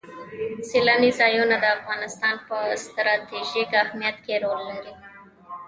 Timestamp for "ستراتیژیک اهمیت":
2.83-4.17